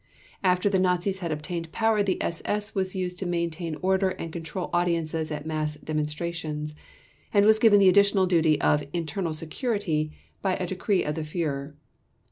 After 0.43 0.67
the 0.67 0.79
Nazis 0.79 1.19
had 1.19 1.31
obtained 1.31 1.71
power 1.71 2.01
the 2.01 2.17
SS 2.23 2.73
was 2.73 2.95
used 2.95 3.19
to 3.19 3.27
maintain 3.27 3.77
order 3.83 4.09
and 4.09 4.33
control 4.33 4.71
audiences 4.73 5.29
at 5.29 5.45
mass 5.45 5.75
demonstrations 5.75 6.73
and 7.31 7.45
was 7.45 7.59
given 7.59 7.79
the 7.79 7.87
additional 7.89 8.25
duty 8.25 8.59
of 8.61 8.83
"internal 8.93 9.35
security" 9.35 10.11
by 10.41 10.55
a 10.55 10.65
decree 10.65 11.03
of 11.03 11.13
the 11.13 11.21
Führer. 11.21 11.73